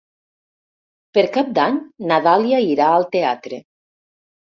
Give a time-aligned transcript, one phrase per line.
[1.19, 3.65] Per Cap d'Any na Dàlia irà al teatre.